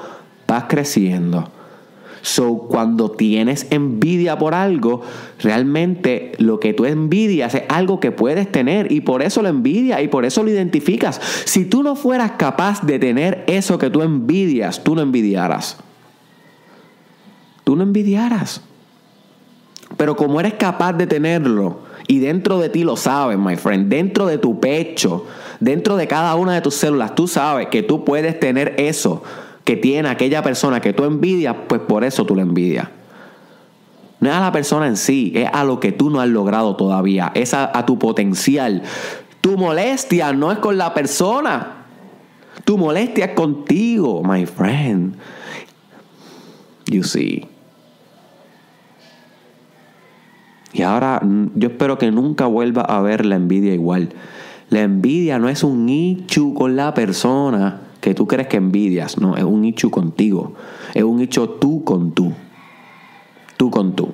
vas 0.49 0.65
creciendo. 0.69 1.49
So, 2.23 2.69
cuando 2.69 3.11
tienes 3.11 3.67
envidia 3.71 4.39
por 4.39 4.55
algo, 4.55 5.03
realmente 5.41 6.33
lo 6.39 6.61
que 6.61 6.73
tú 6.73 6.85
envidias 6.85 7.57
es 7.57 7.65
algo 7.69 7.99
que 7.99 8.13
puedes 8.13 8.51
tener 8.51 8.93
y 8.93 9.01
por 9.01 9.23
eso 9.23 9.43
lo 9.43 9.49
envidias 9.49 10.01
y 10.03 10.09
por 10.09 10.25
eso 10.25 10.45
lo 10.45 10.51
identificas. 10.51 11.21
Si 11.45 11.65
tú 11.65 11.83
no 11.83 11.97
fueras 11.97 12.33
capaz 12.33 12.83
de 12.83 13.01
tener 13.01 13.43
eso 13.49 13.77
que 13.77 13.91
tú 13.91 14.03
envidias, 14.03 14.85
tú 14.85 14.95
no 14.95 15.03
envidiaras. 15.03 15.79
Tú 17.65 17.75
no 17.75 17.83
envidiaras. 17.83 18.63
Pero 19.97 20.15
como 20.15 20.39
eres 20.39 20.55
capaz 20.55 20.93
de 20.93 21.09
tenerlo 21.09 21.81
y 22.07 22.21
dentro 22.21 22.61
de 22.61 22.69
ti 22.69 22.85
lo 22.85 22.97
sabes, 22.97 23.37
my 23.37 23.57
friend, 23.57 23.89
dentro 23.89 24.27
de 24.27 24.39
tu 24.39 24.61
pecho, 24.61 25.27
dentro 25.59 25.97
de 25.97 26.07
cada 26.07 26.37
una 26.37 26.55
de 26.55 26.61
tus 26.61 26.75
células, 26.75 27.17
tú 27.17 27.27
sabes 27.27 27.67
que 27.67 27.83
tú 27.83 28.05
puedes 28.05 28.39
tener 28.39 28.77
eso 28.79 29.25
que 29.65 29.77
tiene 29.77 30.09
aquella 30.09 30.43
persona 30.43 30.81
que 30.81 30.93
tú 30.93 31.05
envidias, 31.05 31.55
pues 31.69 31.81
por 31.83 32.05
eso 32.05 32.25
tú 32.25 32.35
la 32.35 32.43
envidias. 32.43 32.89
No 34.21 34.31
es 34.31 34.35
a 34.37 34.41
la 34.41 34.53
persona 34.53 34.87
en 34.87 34.97
sí, 34.97 35.33
es 35.35 35.49
a 35.53 35.65
lo 35.65 35.81
que 35.81 35.93
tú 35.93 36.11
no 36.11 36.21
has 36.21 36.29
logrado 36.29 36.77
todavía, 36.77 37.33
es 37.35 37.55
a, 37.55 37.85
tu 37.87 37.99
potencial. 37.99 38.83
Tu 39.41 39.57
molestia 39.57 40.33
no 40.33 40.53
es 40.53 40.59
con 40.59 40.79
la 40.79 40.95
persona, 40.95 41.87
tu 42.65 42.79
molestia 42.79 43.27
es 43.27 43.33
contigo, 43.33 44.23
my 44.25 44.47
friend. 44.47 45.17
You 46.87 47.03
see. 47.03 47.49
Y 50.73 50.83
ahora 50.83 51.21
yo 51.55 51.69
espero 51.69 51.99
que 51.99 52.11
nunca 52.11 52.47
vuelva 52.47 52.83
a 52.83 53.01
ver 53.03 53.27
la 53.27 53.37
envidia 53.37 53.75
igual. 53.75 54.11
La 54.71 54.83
envidia 54.83 55.39
no 55.39 55.49
es 55.49 55.65
un 55.65 55.85
nicho 55.85 56.55
con 56.55 56.77
la 56.77 56.95
persona 56.95 57.92
que 58.03 58.15
tú 58.15 58.27
crees 58.27 58.49
que 58.49 58.57
envidias. 58.57 59.17
No, 59.17 59.37
es 59.37 59.45
un 59.45 59.65
hecho 59.65 59.91
contigo. 59.91 60.55
Es 60.93 61.05
un 61.05 61.21
hecho 61.21 61.49
tú 61.49 61.85
con 61.85 62.11
tú. 62.11 62.33
Tú 63.57 63.71
con 63.71 63.95
tú. 63.95 64.13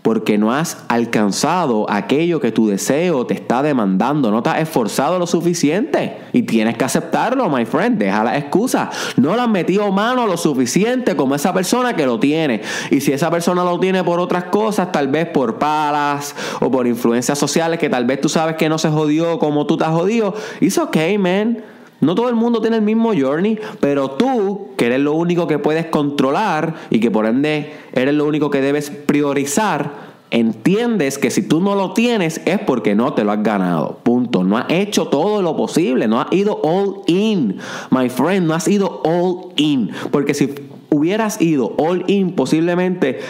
Porque 0.00 0.38
no 0.38 0.52
has 0.52 0.84
alcanzado 0.86 1.90
aquello 1.90 2.38
que 2.38 2.52
tu 2.52 2.68
deseo 2.68 3.26
te 3.26 3.34
está 3.34 3.64
demandando. 3.64 4.30
No 4.30 4.44
te 4.44 4.50
has 4.50 4.60
esforzado 4.60 5.18
lo 5.18 5.26
suficiente. 5.26 6.18
Y 6.32 6.42
tienes 6.42 6.76
que 6.76 6.84
aceptarlo, 6.84 7.50
my 7.50 7.64
friend. 7.64 7.98
Deja 7.98 8.22
la 8.22 8.38
excusa. 8.38 8.90
No 9.16 9.34
le 9.34 9.42
has 9.42 9.48
metido 9.48 9.90
mano 9.90 10.28
lo 10.28 10.36
suficiente 10.36 11.16
como 11.16 11.34
esa 11.34 11.52
persona 11.52 11.96
que 11.96 12.06
lo 12.06 12.20
tiene. 12.20 12.62
Y 12.92 13.00
si 13.00 13.12
esa 13.12 13.28
persona 13.28 13.64
lo 13.64 13.80
tiene 13.80 14.04
por 14.04 14.20
otras 14.20 14.44
cosas, 14.44 14.92
tal 14.92 15.08
vez 15.08 15.26
por 15.26 15.58
palas 15.58 16.36
o 16.60 16.70
por 16.70 16.86
influencias 16.86 17.38
sociales 17.38 17.80
que 17.80 17.90
tal 17.90 18.04
vez 18.04 18.20
tú 18.20 18.28
sabes 18.28 18.54
que 18.54 18.68
no 18.68 18.78
se 18.78 18.90
jodió 18.90 19.40
como 19.40 19.66
tú 19.66 19.76
te 19.76 19.84
has 19.84 19.90
jodido. 19.90 20.32
It's 20.60 20.78
okay, 20.78 21.18
man. 21.18 21.73
No 22.04 22.14
todo 22.14 22.28
el 22.28 22.34
mundo 22.34 22.60
tiene 22.60 22.76
el 22.76 22.82
mismo 22.82 23.12
journey, 23.14 23.58
pero 23.80 24.12
tú, 24.12 24.68
que 24.76 24.86
eres 24.86 25.00
lo 25.00 25.14
único 25.14 25.46
que 25.46 25.58
puedes 25.58 25.86
controlar 25.86 26.74
y 26.90 27.00
que 27.00 27.10
por 27.10 27.26
ende 27.26 27.72
eres 27.92 28.14
lo 28.14 28.26
único 28.26 28.50
que 28.50 28.60
debes 28.60 28.90
priorizar, 28.90 30.14
entiendes 30.30 31.18
que 31.18 31.30
si 31.30 31.42
tú 31.42 31.60
no 31.60 31.74
lo 31.74 31.92
tienes 31.92 32.40
es 32.44 32.58
porque 32.58 32.94
no 32.94 33.14
te 33.14 33.24
lo 33.24 33.32
has 33.32 33.42
ganado. 33.42 33.98
Punto. 34.02 34.42
No 34.42 34.58
has 34.58 34.66
hecho 34.68 35.06
todo 35.08 35.42
lo 35.42 35.56
posible. 35.56 36.08
No 36.08 36.20
has 36.20 36.32
ido 36.32 36.60
all 36.62 37.02
in. 37.06 37.58
My 37.90 38.08
friend, 38.08 38.46
no 38.46 38.54
has 38.54 38.66
ido 38.68 39.00
all 39.04 39.52
in. 39.56 39.90
Porque 40.10 40.34
si 40.34 40.54
hubieras 40.90 41.40
ido 41.40 41.74
all 41.78 42.04
in, 42.08 42.32
posiblemente 42.32 43.20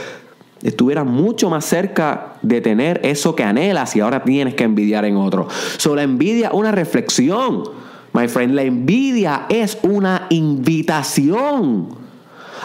estuvieras 0.62 1.04
mucho 1.04 1.50
más 1.50 1.66
cerca 1.66 2.34
de 2.40 2.62
tener 2.62 3.00
eso 3.04 3.36
que 3.36 3.44
anhelas 3.44 3.94
y 3.96 4.00
ahora 4.00 4.24
tienes 4.24 4.54
que 4.54 4.64
envidiar 4.64 5.04
en 5.04 5.16
otro. 5.16 5.46
Solo 5.76 6.00
envidia 6.00 6.52
una 6.52 6.72
reflexión. 6.72 7.83
My 8.14 8.28
friend, 8.28 8.54
la 8.54 8.62
envidia 8.62 9.46
es 9.48 9.76
una 9.82 10.26
invitación 10.30 11.88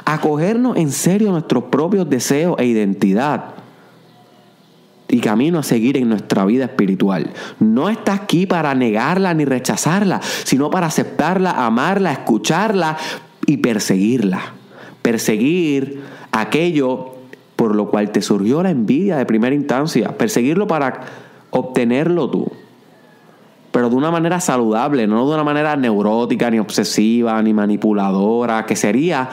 a 0.06 0.22
cogernos 0.22 0.78
en 0.78 0.92
serio 0.92 1.32
nuestros 1.32 1.66
propios 1.66 2.08
deseos 2.08 2.56
e 2.60 2.68
identidad 2.68 3.56
y 5.08 5.20
camino 5.22 5.58
a 5.58 5.64
seguir 5.64 5.98
en 5.98 6.08
nuestra 6.08 6.46
vida 6.46 6.66
espiritual. 6.66 7.32
No 7.60 7.90
está 7.90 8.14
aquí 8.14 8.46
para 8.46 8.76
negarla 8.76 9.34
ni 9.34 9.44
rechazarla, 9.44 10.22
sino 10.22 10.70
para 10.70 10.86
aceptarla, 10.86 11.66
amarla, 11.66 12.12
escucharla 12.12 12.96
y 13.48 13.58
perseguirla. 13.58 14.54
Perseguir 15.02 16.04
aquello 16.32 17.16
por 17.56 17.76
lo 17.76 17.90
cual 17.90 18.12
te 18.12 18.22
surgió 18.22 18.62
la 18.62 18.70
envidia 18.70 19.18
de 19.18 19.26
primera 19.26 19.56
instancia. 19.56 20.16
Perseguirlo 20.16 20.68
para 20.68 21.02
obtenerlo 21.50 22.30
tú 22.30 22.52
pero 23.72 23.90
de 23.90 23.96
una 23.96 24.12
manera 24.12 24.40
saludable, 24.40 25.08
no 25.08 25.28
de 25.28 25.34
una 25.34 25.44
manera 25.44 25.76
neurótica, 25.76 26.50
ni 26.50 26.60
obsesiva, 26.60 27.42
ni 27.42 27.54
manipuladora, 27.54 28.66
que 28.66 28.76
sería 28.76 29.30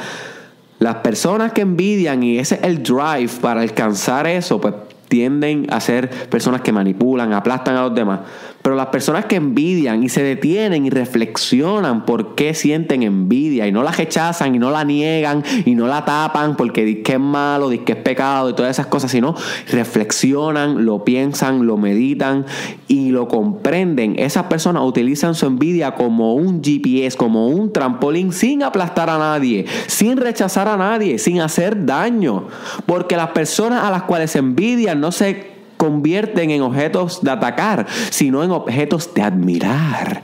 las 0.78 0.96
personas 0.96 1.52
que 1.52 1.62
envidian 1.62 2.22
y 2.22 2.38
ese 2.38 2.56
es 2.56 2.62
el 2.64 2.82
drive 2.82 3.30
para 3.40 3.62
alcanzar 3.62 4.26
eso, 4.26 4.60
pues 4.60 4.74
tienden 5.08 5.66
a 5.70 5.80
ser 5.80 6.10
personas 6.28 6.60
que 6.60 6.72
manipulan, 6.72 7.32
aplastan 7.32 7.76
a 7.76 7.82
los 7.82 7.94
demás. 7.94 8.20
Pero 8.66 8.74
las 8.74 8.88
personas 8.88 9.26
que 9.26 9.36
envidian 9.36 10.02
y 10.02 10.08
se 10.08 10.24
detienen 10.24 10.86
y 10.86 10.90
reflexionan 10.90 12.04
por 12.04 12.34
qué 12.34 12.52
sienten 12.52 13.04
envidia 13.04 13.68
y 13.68 13.70
no 13.70 13.84
la 13.84 13.92
rechazan 13.92 14.56
y 14.56 14.58
no 14.58 14.72
la 14.72 14.82
niegan 14.82 15.44
y 15.64 15.76
no 15.76 15.86
la 15.86 16.04
tapan 16.04 16.56
porque 16.56 16.84
dicen 16.84 17.04
que 17.04 17.12
es 17.12 17.20
malo, 17.20 17.68
dicen 17.68 17.84
que 17.84 17.92
es 17.92 17.98
pecado 17.98 18.50
y 18.50 18.54
todas 18.54 18.72
esas 18.72 18.88
cosas, 18.88 19.12
sino 19.12 19.36
reflexionan, 19.70 20.84
lo 20.84 21.04
piensan, 21.04 21.64
lo 21.64 21.76
meditan 21.76 22.44
y 22.88 23.10
lo 23.10 23.28
comprenden. 23.28 24.18
Esas 24.18 24.46
personas 24.46 24.82
utilizan 24.82 25.36
su 25.36 25.46
envidia 25.46 25.94
como 25.94 26.34
un 26.34 26.60
GPS, 26.60 27.16
como 27.16 27.46
un 27.46 27.72
trampolín 27.72 28.32
sin 28.32 28.64
aplastar 28.64 29.08
a 29.10 29.18
nadie, 29.18 29.64
sin 29.86 30.16
rechazar 30.16 30.66
a 30.66 30.76
nadie, 30.76 31.20
sin 31.20 31.40
hacer 31.40 31.86
daño. 31.86 32.48
Porque 32.84 33.16
las 33.16 33.28
personas 33.28 33.84
a 33.84 33.92
las 33.92 34.02
cuales 34.02 34.34
envidian 34.34 35.00
no 35.00 35.12
se 35.12 35.55
convierten 35.76 36.50
en 36.50 36.62
objetos 36.62 37.22
de 37.22 37.30
atacar, 37.30 37.86
sino 38.10 38.42
en 38.42 38.50
objetos 38.50 39.12
de 39.14 39.22
admirar 39.22 40.22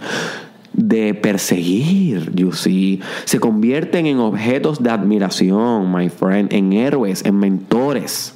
de 0.72 1.14
perseguir, 1.14 2.32
you 2.34 2.52
see. 2.52 3.00
Se 3.24 3.38
convierten 3.38 4.06
en 4.06 4.18
objetos 4.18 4.82
de 4.82 4.90
admiración, 4.90 5.92
my 5.92 6.08
friend, 6.08 6.52
en 6.52 6.72
héroes, 6.72 7.24
en 7.24 7.38
mentores, 7.38 8.34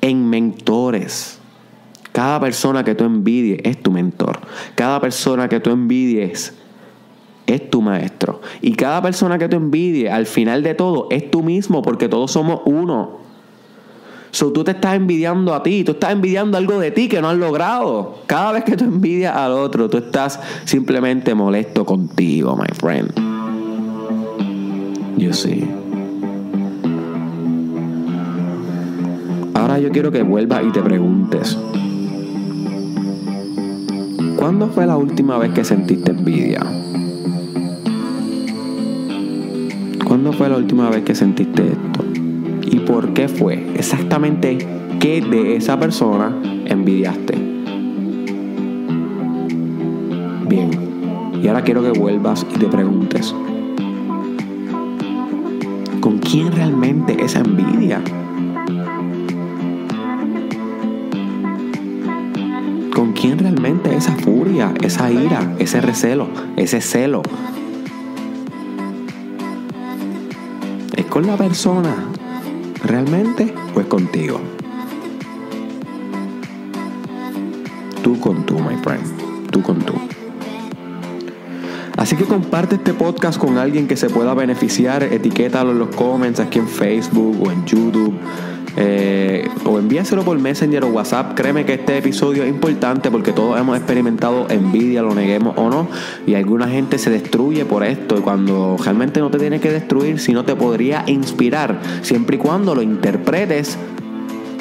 en 0.00 0.28
mentores. 0.28 1.38
Cada 2.12 2.40
persona 2.40 2.84
que 2.84 2.94
tú 2.94 3.04
envidies 3.04 3.60
es 3.64 3.82
tu 3.82 3.90
mentor. 3.90 4.40
Cada 4.74 5.00
persona 5.00 5.48
que 5.48 5.60
tú 5.60 5.70
envidies 5.70 6.54
es 7.46 7.70
tu 7.70 7.80
maestro. 7.80 8.42
Y 8.60 8.74
cada 8.74 9.00
persona 9.00 9.38
que 9.38 9.48
tú 9.48 9.56
envidies, 9.56 10.10
al 10.10 10.26
final 10.26 10.62
de 10.62 10.74
todo, 10.74 11.08
es 11.10 11.30
tú 11.30 11.42
mismo, 11.42 11.80
porque 11.80 12.08
todos 12.08 12.30
somos 12.30 12.60
uno. 12.66 13.21
So, 14.32 14.50
tú 14.50 14.64
te 14.64 14.70
estás 14.70 14.94
envidiando 14.94 15.54
a 15.54 15.62
ti, 15.62 15.84
tú 15.84 15.92
estás 15.92 16.10
envidiando 16.10 16.56
algo 16.56 16.80
de 16.80 16.90
ti 16.90 17.06
que 17.06 17.20
no 17.20 17.28
has 17.28 17.36
logrado. 17.36 18.14
Cada 18.26 18.52
vez 18.52 18.64
que 18.64 18.78
tú 18.78 18.84
envidias 18.84 19.36
al 19.36 19.52
otro, 19.52 19.90
tú 19.90 19.98
estás 19.98 20.40
simplemente 20.64 21.34
molesto 21.34 21.84
contigo, 21.84 22.56
my 22.56 22.66
friend. 22.72 23.12
You 25.18 25.34
see. 25.34 25.68
Ahora 29.52 29.78
yo 29.78 29.90
quiero 29.90 30.10
que 30.10 30.22
vuelvas 30.22 30.64
y 30.64 30.72
te 30.72 30.80
preguntes. 30.80 31.58
¿Cuándo 34.38 34.68
fue 34.68 34.86
la 34.86 34.96
última 34.96 35.36
vez 35.36 35.52
que 35.52 35.62
sentiste 35.62 36.10
envidia? 36.10 36.62
¿Cuándo 40.06 40.32
fue 40.32 40.48
la 40.48 40.56
última 40.56 40.88
vez 40.88 41.04
que 41.04 41.14
sentiste 41.14 41.66
esto? 41.66 42.11
¿Y 42.82 42.84
por 42.84 43.12
qué 43.14 43.28
fue? 43.28 43.64
Exactamente 43.76 44.58
qué 44.98 45.20
de 45.20 45.54
esa 45.54 45.78
persona 45.78 46.36
envidiaste. 46.64 47.38
Bien, 50.48 50.70
y 51.40 51.46
ahora 51.46 51.62
quiero 51.62 51.82
que 51.82 51.96
vuelvas 51.96 52.44
y 52.52 52.58
te 52.58 52.66
preguntes, 52.66 53.36
¿con 56.00 56.18
quién 56.18 56.50
realmente 56.50 57.24
esa 57.24 57.38
envidia? 57.38 58.02
¿Con 62.96 63.12
quién 63.12 63.38
realmente 63.38 63.94
esa 63.94 64.16
furia, 64.16 64.74
esa 64.82 65.12
ira, 65.12 65.54
ese 65.60 65.80
recelo, 65.80 66.26
ese 66.56 66.80
celo? 66.80 67.22
¿Es 70.96 71.06
con 71.06 71.28
la 71.28 71.36
persona 71.36 72.11
realmente 72.92 73.54
o 73.74 73.82
contigo? 73.88 74.38
Tú 78.02 78.20
con 78.20 78.44
tú, 78.44 78.58
my 78.58 78.76
friend. 78.82 79.50
Tú 79.50 79.62
con 79.62 79.78
tú. 79.78 79.94
Así 81.96 82.16
que 82.16 82.24
comparte 82.24 82.74
este 82.74 82.92
podcast 82.92 83.38
con 83.38 83.56
alguien 83.56 83.88
que 83.88 83.96
se 83.96 84.10
pueda 84.10 84.34
beneficiar. 84.34 85.04
Etiquétalo 85.04 85.72
en 85.72 85.78
los 85.78 85.94
comments 85.96 86.38
aquí 86.38 86.58
en 86.58 86.68
Facebook 86.68 87.42
o 87.42 87.50
en 87.50 87.64
YouTube. 87.64 88.14
Eh, 88.76 89.48
o 89.64 89.78
envíaselo 89.78 90.22
por 90.22 90.38
Messenger 90.38 90.84
o 90.84 90.88
WhatsApp. 90.88 91.34
Créeme 91.34 91.64
que 91.64 91.74
este 91.74 91.98
episodio 91.98 92.42
es 92.44 92.48
importante 92.48 93.10
porque 93.10 93.32
todos 93.32 93.58
hemos 93.60 93.76
experimentado 93.76 94.46
envidia, 94.48 95.02
lo 95.02 95.14
neguemos 95.14 95.54
o 95.56 95.68
no. 95.68 95.88
Y 96.26 96.34
alguna 96.34 96.68
gente 96.68 96.98
se 96.98 97.10
destruye 97.10 97.64
por 97.64 97.84
esto. 97.84 98.18
Y 98.18 98.20
cuando 98.20 98.76
realmente 98.82 99.20
no 99.20 99.30
te 99.30 99.38
tiene 99.38 99.60
que 99.60 99.70
destruir, 99.70 100.18
sino 100.20 100.44
te 100.44 100.54
podría 100.54 101.04
inspirar, 101.06 101.80
siempre 102.02 102.36
y 102.36 102.38
cuando 102.38 102.74
lo 102.74 102.82
interpretes 102.82 103.76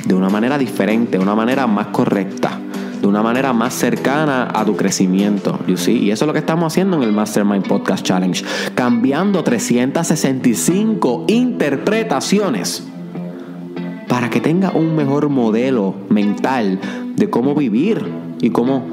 de 0.05 0.13
una 0.13 0.29
manera 0.29 0.57
diferente, 0.57 1.17
de 1.17 1.23
una 1.23 1.35
manera 1.35 1.67
más 1.67 1.87
correcta 1.87 2.59
de 3.01 3.07
una 3.07 3.23
manera 3.23 3.51
más 3.51 3.73
cercana 3.73 4.49
a 4.53 4.63
tu 4.63 4.75
crecimiento. 4.77 5.59
You 5.67 5.75
see? 5.75 5.97
Y 5.97 6.11
eso 6.11 6.25
es 6.25 6.27
lo 6.27 6.33
que 6.33 6.39
estamos 6.39 6.71
haciendo 6.71 6.97
en 6.97 7.03
el 7.03 7.11
Mastermind 7.11 7.67
Podcast 7.67 8.05
Challenge. 8.05 8.45
Cambiando 8.75 9.43
365 9.43 11.25
interpretaciones 11.27 12.90
para 14.21 14.29
que 14.29 14.39
tenga 14.39 14.69
un 14.69 14.95
mejor 14.95 15.29
modelo 15.29 15.95
mental 16.09 16.79
de 17.15 17.31
cómo 17.31 17.55
vivir 17.55 18.05
y 18.39 18.51
cómo 18.51 18.85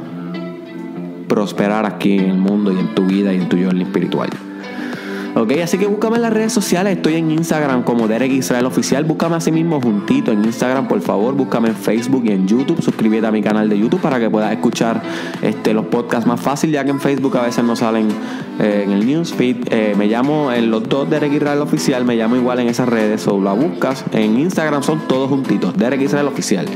prosperar 1.29 1.85
aquí 1.85 2.17
en 2.17 2.31
el 2.31 2.39
mundo 2.39 2.73
y 2.73 2.79
en 2.79 2.95
tu 2.95 3.05
vida 3.05 3.35
y 3.35 3.37
en 3.37 3.47
tu 3.47 3.59
journey 3.59 3.83
espiritual. 3.83 4.31
Ok, 5.35 5.53
así 5.63 5.77
que 5.77 5.87
búscame 5.87 6.17
en 6.17 6.23
las 6.23 6.33
redes 6.33 6.55
sociales. 6.55 6.97
Estoy 6.97 7.17
en 7.17 7.31
Instagram 7.31 7.83
como 7.83 8.09
Derek 8.09 8.33
Israel 8.33 8.65
Oficial. 8.65 9.05
Búscame 9.05 9.37
así 9.37 9.53
mismo 9.53 9.83
juntito 9.83 10.33
en 10.33 10.47
Instagram, 10.47 10.89
por 10.89 11.03
favor. 11.03 11.35
Búscame 11.35 11.69
en 11.69 11.77
Facebook 11.77 12.23
y 12.25 12.31
en 12.31 12.49
YouTube. 12.49 12.81
Suscríbete 12.81 13.27
a 13.27 13.31
mi 13.31 13.43
canal 13.43 13.69
de 13.69 13.79
YouTube 13.79 14.01
para 14.01 14.19
que 14.19 14.31
puedas 14.31 14.51
escuchar 14.51 15.03
este, 15.43 15.75
los 15.75 15.85
podcasts 15.85 16.27
más 16.27 16.41
fácil, 16.41 16.71
ya 16.71 16.85
que 16.85 16.91
en 16.91 17.01
Facebook 17.01 17.37
a 17.37 17.43
veces 17.43 17.63
no 17.65 17.77
salen 17.77 18.09
eh, 18.59 18.83
en 18.85 18.93
el 18.93 19.07
newsfeed. 19.07 19.73
Eh, 19.73 19.95
me 19.97 20.07
llamo 20.07 20.53
en 20.53 20.71
los 20.71 20.89
dos 20.89 21.09
Derek 21.09 21.33
Israel 21.33 21.61
Oficial. 21.61 22.05
Me 22.05 22.17
llamo 22.17 22.37
igual 22.37 22.61
en 22.61 22.69
esas 22.69 22.89
redes. 22.89 23.27
O 23.29 23.41
la 23.41 23.53
buscas. 23.53 24.05
En 24.13 24.39
Instagram 24.39 24.83
son 24.83 25.07
todos 25.07 25.29
juntitos. 25.29 25.77
Derek 25.77 26.01
Israel 26.01 26.27
Oficial. 26.27 26.67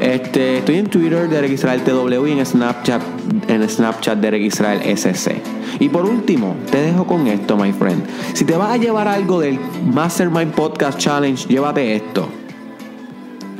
Este, 0.00 0.58
estoy 0.58 0.76
en 0.76 0.86
Twitter, 0.88 1.28
Derek 1.28 1.52
Israel 1.52 1.82
TW, 1.82 2.26
y 2.26 2.32
en 2.32 2.44
Snapchat, 2.44 3.00
en 3.48 3.68
Snapchat, 3.68 4.18
Derek 4.18 4.42
Israel 4.42 4.80
SC. 4.96 5.40
Y 5.78 5.88
por 5.88 6.04
último, 6.04 6.56
te 6.70 6.80
dejo 6.80 7.06
con 7.06 7.26
esto, 7.26 7.56
my 7.56 7.72
friend. 7.72 8.04
Si 8.34 8.44
te 8.44 8.56
vas 8.56 8.70
a 8.70 8.76
llevar 8.76 9.08
algo 9.08 9.40
del 9.40 9.58
Mastermind 9.92 10.52
Podcast 10.52 10.98
Challenge, 10.98 11.46
llévate 11.48 11.96
esto. 11.96 12.28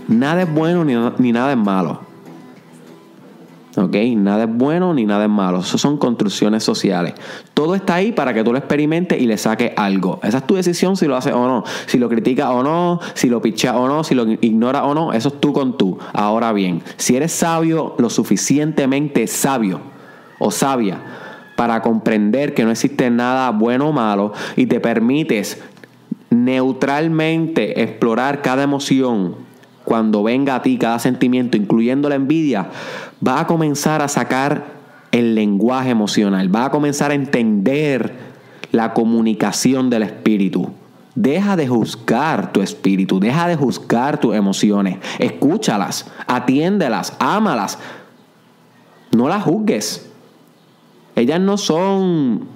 Nada 0.09 0.43
es 0.43 0.53
bueno 0.53 0.85
ni, 0.85 0.95
ni 1.19 1.33
nada 1.33 1.53
es 1.53 1.59
malo. 1.59 2.01
¿Ok? 3.77 3.97
Nada 4.17 4.45
es 4.45 4.55
bueno 4.55 4.95
ni 4.95 5.05
nada 5.05 5.25
es 5.25 5.31
malo. 5.31 5.61
Eso 5.61 5.79
son 5.79 5.99
construcciones 5.99 6.63
sociales. 6.63 7.15
Todo 7.55 7.77
está 7.77 7.95
ahí 7.95 8.11
para 8.11 8.35
que 8.35 8.43
tú 8.43 8.53
lo 8.53 8.59
experimentes 8.59 9.21
y 9.21 9.27
le 9.27 9.39
saques 9.39 9.73
algo. 9.77 10.19
Esa 10.25 10.39
es 10.39 10.47
tu 10.47 10.57
decisión 10.57 10.97
si 10.97 11.07
lo 11.07 11.17
haces 11.17 11.33
o 11.33 11.47
no. 11.47 11.63
Si 11.87 11.99
lo 11.99 12.09
criticas 12.09 12.49
o 12.49 12.65
no, 12.65 12.99
si 13.15 13.29
lo 13.29 13.41
pichas 13.41 13.77
o 13.77 13.87
no, 13.87 14.03
si 14.03 14.17
lo 14.17 14.29
ignoras 14.29 14.83
o 14.85 14.93
no. 14.93 15.13
Eso 15.13 15.29
es 15.29 15.41
tú 15.41 15.53
con 15.53 15.79
tú. 15.79 15.97
Ahora 16.13 16.53
bien, 16.53 16.83
si 16.97 17.17
eres 17.17 17.31
sabio, 17.31 17.95
lo 17.99 18.11
suficientemente 18.11 19.29
sabio 19.29 19.81
o 20.41 20.51
sabia 20.51 21.01
para 21.57 21.81
comprender 21.81 22.55
que 22.55 22.65
no 22.65 22.73
existe 22.73 23.09
nada 23.11 23.51
bueno 23.51 23.91
o 23.91 23.93
malo 23.93 24.33
y 24.57 24.67
te 24.67 24.81
permites 24.81 25.63
neutralmente 26.31 27.83
explorar 27.83 28.43
cada 28.43 28.65
emoción 28.65 29.37
cuando 29.85 30.23
venga 30.23 30.57
a 30.57 30.63
ti, 30.63 30.79
cada 30.79 30.99
sentimiento, 30.99 31.57
incluyendo 31.57 32.09
la 32.09 32.15
envidia, 32.17 32.71
va 33.27 33.41
a 33.41 33.47
comenzar 33.47 34.03
a 34.03 34.09
sacar 34.09 34.74
el 35.15 35.37
lenguaje 35.37 35.91
emocional, 35.91 36.53
va 36.53 36.67
a 36.67 36.71
comenzar 36.71 37.13
a 37.13 37.15
entender 37.15 38.13
la 38.73 38.93
comunicación 38.93 39.89
del 39.89 40.03
espíritu. 40.03 40.73
Deja 41.15 41.55
de 41.55 41.69
juzgar 41.69 42.53
tu 42.53 42.61
espíritu, 42.61 43.21
deja 43.21 43.47
de 43.47 43.55
juzgar 43.55 44.19
tus 44.19 44.35
emociones, 44.35 44.99
escúchalas, 45.21 46.11
atiéndelas, 46.27 47.15
ámalas. 47.21 47.79
No 49.13 49.29
las 49.29 49.45
juzgues. 49.45 50.11
Ellas 51.15 51.39
no 51.39 51.59
son, 51.59 52.49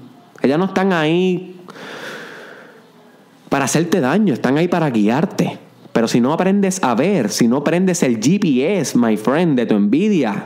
ellas 0.43 0.59
no 0.59 0.65
están 0.65 0.93
ahí 0.93 1.61
para 3.49 3.67
hacerte 3.67 4.01
daño, 4.01 4.35
están 4.35 4.59
ahí 4.59 4.67
para 4.67 4.91
guiarte. 4.91 5.61
Pero 5.93 6.09
si 6.09 6.21
no 6.21 6.33
aprendes 6.33 6.83
a 6.83 6.97
ver, 6.97 7.31
si 7.31 7.47
no 7.47 7.59
aprendes 7.59 8.03
el 8.03 8.21
GPS, 8.21 8.99
my 8.99 9.17
friend, 9.17 9.57
de 9.57 9.67
tu 9.67 9.77
envidia, 9.77 10.43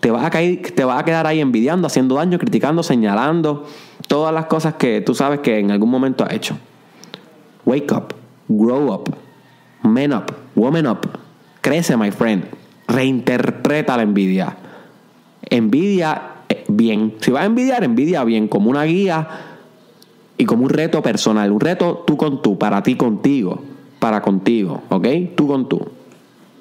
te 0.00 0.10
vas 0.10 0.24
a, 0.24 0.30
caer, 0.30 0.72
te 0.74 0.84
vas 0.84 1.00
a 1.00 1.04
quedar 1.04 1.26
ahí 1.26 1.40
envidiando, 1.40 1.86
haciendo 1.86 2.16
daño, 2.16 2.38
criticando, 2.38 2.82
señalando, 2.82 3.66
todas 4.08 4.34
las 4.34 4.46
cosas 4.46 4.74
que 4.74 5.00
tú 5.00 5.14
sabes 5.14 5.40
que 5.40 5.58
en 5.58 5.70
algún 5.70 5.90
momento 5.90 6.24
has 6.24 6.32
hecho. 6.32 6.56
Wake 7.64 7.92
up, 7.92 8.14
grow 8.48 8.92
up, 8.92 9.14
man 9.82 10.12
up, 10.12 10.32
woman 10.54 10.86
up. 10.86 11.06
Crece, 11.60 11.96
my 11.96 12.10
friend. 12.10 12.44
Reinterpreta 12.88 13.96
la 13.96 14.02
envidia. 14.02 14.56
Envidia 15.42 16.22
eh, 16.48 16.64
bien. 16.68 17.14
Si 17.20 17.30
vas 17.30 17.42
a 17.42 17.46
envidiar, 17.46 17.84
envidia 17.84 18.24
bien, 18.24 18.48
como 18.48 18.70
una 18.70 18.84
guía 18.84 19.28
y 20.38 20.44
como 20.46 20.64
un 20.64 20.70
reto 20.70 21.02
personal. 21.02 21.52
Un 21.52 21.60
reto 21.60 22.02
tú 22.06 22.16
con 22.16 22.40
tú, 22.40 22.58
para 22.58 22.82
ti 22.82 22.96
contigo 22.96 23.60
para 24.00 24.20
contigo, 24.22 24.82
¿ok? 24.88 25.06
Tú 25.36 25.46
con 25.46 25.68
tú. 25.68 25.86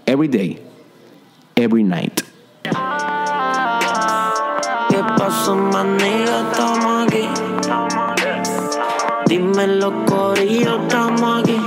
Every 0.05 0.27
day, 0.27 0.59
every 1.55 1.83
night. 1.83 2.21
¿Qué 5.29 5.35
pasó, 5.35 5.55
manera? 5.55 6.41
Estamos 6.51 7.03
aquí. 7.05 7.29
Dime 9.27 9.67
los 9.67 9.93
corillos, 10.07 10.79
estamos 10.81 11.43
aquí. 11.43 11.58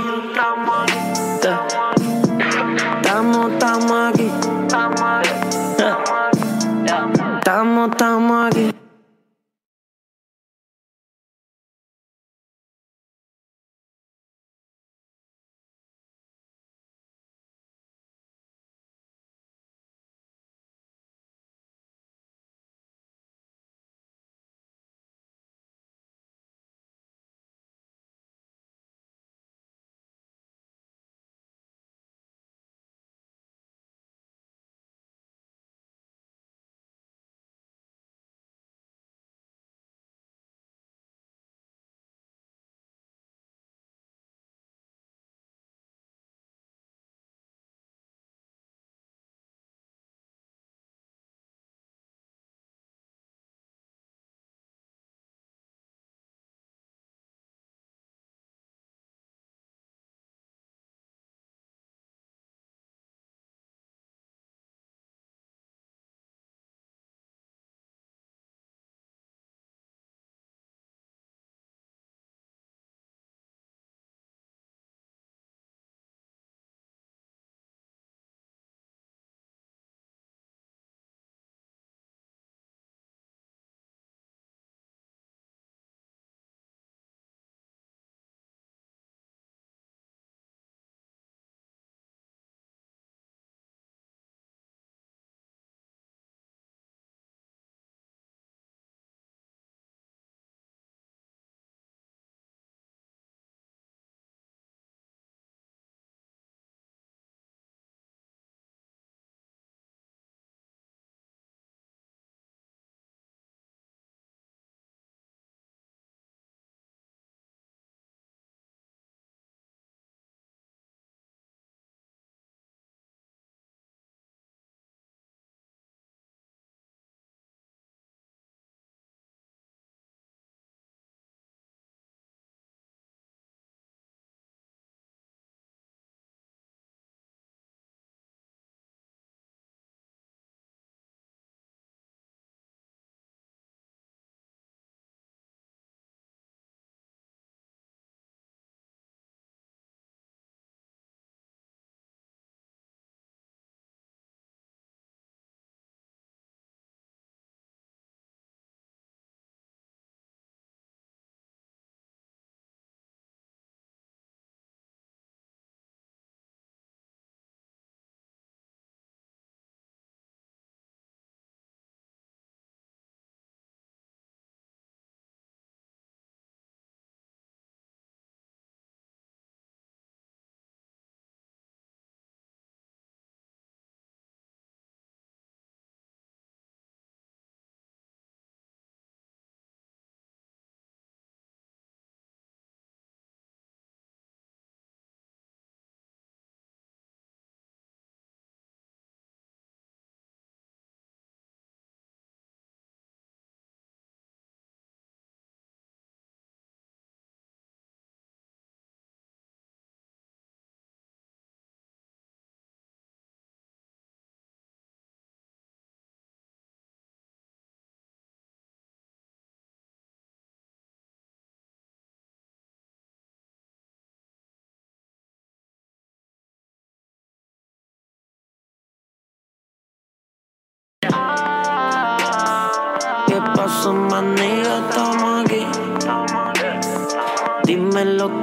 Dime 238.03 238.15
los 238.15 238.29
corillos, 238.29 238.33
estamos 238.33 238.42